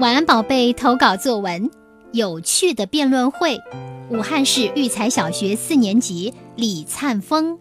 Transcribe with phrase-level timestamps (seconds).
[0.00, 0.72] 晚安，宝贝。
[0.72, 1.70] 投稿作文：
[2.12, 3.60] 有趣的辩论会。
[4.10, 7.58] 武汉市育才小学四年级李灿峰。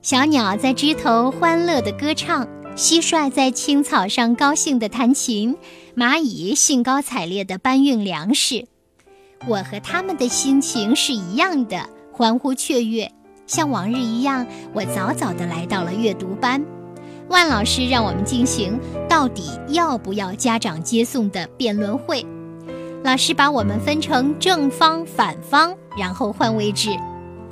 [0.00, 5.56] 小鸟在枝头欢乐地歌唱，蟋蟀在青草上高兴地弹琴，
[5.96, 8.66] 蚂蚁兴高采烈地搬运粮食。
[9.46, 13.10] 我和他们的心情是一样的，欢呼雀跃。
[13.46, 16.64] 像往日一样，我早早地来到了阅读班。
[17.28, 18.78] 万老师让我们进行
[19.08, 22.24] 到底要不要家长接送的辩论会。
[23.02, 26.90] 老师把我们分成正方、反方，然后换位置。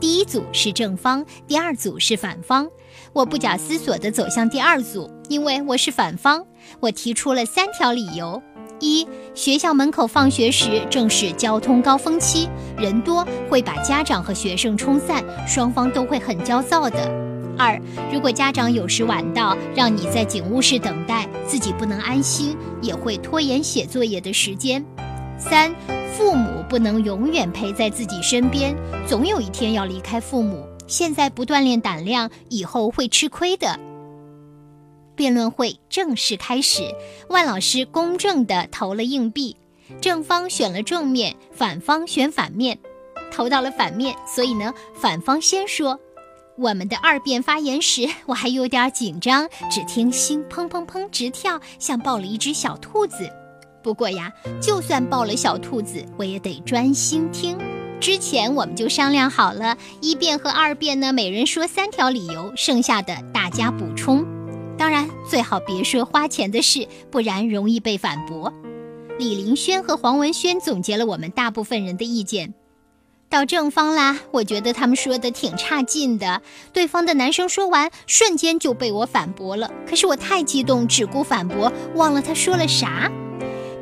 [0.01, 2.69] 第一组是正方，第二组是反方。
[3.12, 6.45] 我不假思索地走向第二组，因为我是反方。
[6.81, 8.43] 我提出了三条理由：
[8.81, 17.34] 一、学校门口放学时正是交通高峰期，人多会把家长和学生冲散，双方都会很焦躁的。
[17.59, 17.81] 二，
[18.13, 24.85] 如果家长有时晚到，让你在警务室等待，自己不能安心，也会拖延写作业的时间。
[25.39, 25.75] 三，
[26.17, 28.75] 父母不能永远陪在自己身边，
[29.06, 30.67] 总有一天要离开父母。
[30.87, 33.78] 现在不锻炼胆量，以后会吃亏的。
[35.17, 36.83] 辩论会正式开始，
[37.28, 39.56] 万老师公正地投了硬币，
[40.00, 42.78] 正方选了正面，反方选反面，
[43.33, 45.98] 投到了反面，所以呢，反方先说。
[46.56, 53.28] 我们的二辩发言时，我还有点紧张，只听心砰砰砰直跳，像抱了一只小兔子。
[53.83, 57.58] 不过呀，就算抱了小兔子，我也得专心听。
[58.00, 64.25] 之前我们就商量好了，一辩和二辩呢，每人说三条理由，剩下的大家补充。
[64.78, 68.52] 当然，最好别说花钱的事，不然容易被反驳。
[69.19, 72.55] 李林轩和黄文轩总结了我们大部分人的意见。
[73.35, 76.41] 到正方啦，我觉得他们说的挺差劲的。
[76.73, 79.69] 对方的男生说完，瞬间就被我反驳了。
[79.91, 83.11] 可是我太激动，只顾反驳，忘了他说了啥。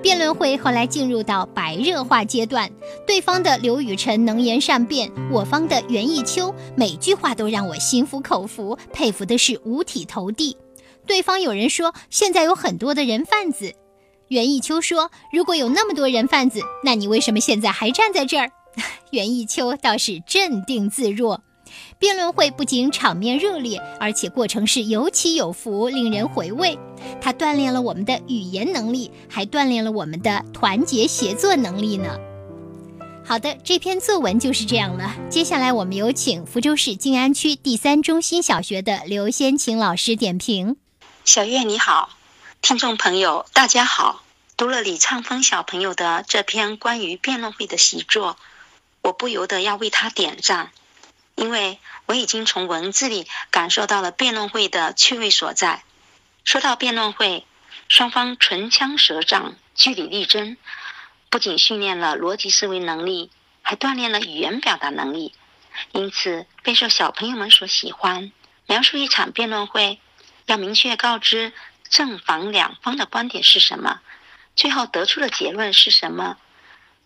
[0.02, 2.70] 辩论会后来进入到白热化阶段，
[3.06, 10.56] 对方的刘雨辰能言善辩，我方的袁艺秋每句话都让我心服口服，佩服的是五体投地。
[11.06, 13.74] 对方有人说现在有很多的人贩子，
[14.28, 18.50] 袁艺秋说如果有那么多人贩子，那你为什么现在还站在这儿？
[19.10, 21.42] 袁艺秋倒是镇定自若，
[21.98, 26.78] 辩论会不仅场面热烈，而且过程是有起有伏，令人回味。
[27.20, 32.18] 它锻炼了我们的语言能力，还锻炼了我们的团结协作能力呢。
[33.24, 35.14] 好的，这篇作文就是这样了。
[35.30, 40.76] 接下来我们有请福州市静安区第三中心小学的刘先琴老师点评。
[41.24, 42.10] 小月你好，
[42.60, 44.22] 听众朋友大家好。
[44.56, 48.36] 读了李畅峰小朋友的这篇关于辩论会的习作。
[49.02, 50.72] 我不由得要为他点赞，
[51.34, 55.82] 因为我已经从文字里感受到了辩论会的趣味所在。
[56.44, 57.44] 说到辩论会，
[57.88, 60.56] 双方唇枪舌战、据理力争，
[61.30, 63.30] 不仅训练了逻辑思维能力，
[63.62, 65.34] 还锻炼了语言表达能力，
[65.92, 68.30] 因此备受小朋友们所喜欢。
[68.66, 69.98] 描述一场辩论会，
[70.46, 71.52] 要明确告知
[71.88, 74.00] 正反两方的观点是什么，
[74.54, 76.38] 最后得出的结论是什么。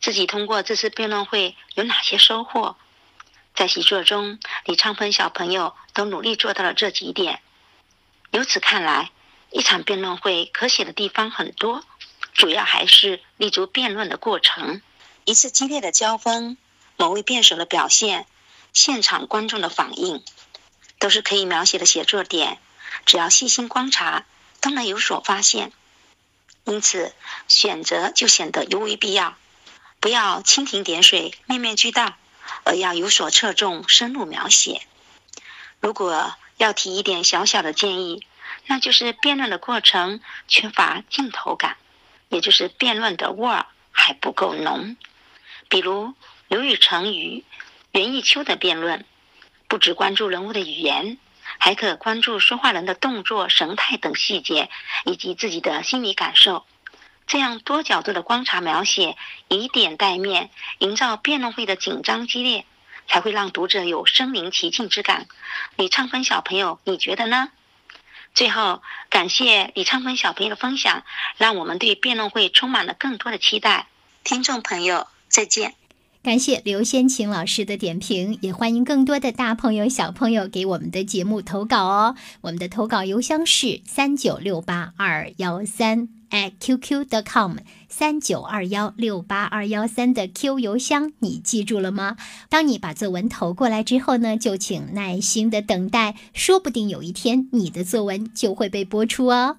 [0.01, 2.77] 自己通过这次辩论会有哪些收获？
[3.55, 7.41] 在习作中，李昌鹏小朋友都努力做到了这几点。
[8.31, 9.11] 由此看来，
[9.51, 11.83] 一场辩论会可写的地方很多，
[12.35, 14.83] 主要还是立足辩论的过程。
[15.25, 16.56] 一次激烈的交锋，
[16.97, 18.27] 某位辩手的表现，
[18.73, 20.23] 现场观众的反应，
[20.99, 22.59] 都是可以描写的写作点。
[23.06, 24.27] 只要细心观察，
[24.61, 25.73] 都能有所发现。
[26.65, 27.15] 因此，
[27.49, 29.37] 选择就显得尤为必要。
[30.06, 32.15] 不要蜻蜓点水、面面俱到，
[32.62, 34.83] 而要有所侧重、深入描写。
[35.81, 38.25] 如果要提一点小小的建议，
[38.67, 41.77] 那就是辩论的过程缺乏镜头感，
[42.28, 44.97] 也就是辩论的味儿还不够浓。
[45.69, 46.15] 比如
[46.47, 47.43] 刘宇成与
[47.91, 49.05] 袁艺秋的辩论，
[49.67, 51.19] 不只关注人物的语言，
[51.59, 54.71] 还可关注说话人的动作、神态等细节，
[55.05, 56.65] 以及自己的心理感受。
[57.26, 59.17] 这样多角度的观察描写，
[59.49, 62.64] 以点带面，营造辩论会的紧张激烈，
[63.08, 65.26] 才会让读者有身临其境之感。
[65.76, 67.49] 李昌芬小朋友，你觉得呢？
[68.34, 71.02] 最后，感谢李昌芬小朋友的分享，
[71.37, 73.88] 让我们对辩论会充满了更多的期待。
[74.22, 75.75] 听众朋友，再见。
[76.22, 82.17] 感谢刘先晴老师的点评，也欢迎更多的大朋友小朋友给我们的节目投稿哦。
[82.40, 86.16] 我们的投稿邮箱是三九六八二幺三。
[86.31, 87.56] At qq.com
[87.88, 92.17] 三九二幺六八二幺三的 Q 邮箱，你记住了吗？
[92.49, 99.58] 当你把作文投过来之后呢，就请耐心的等待，说不定有一天你的作文就会被播出哦。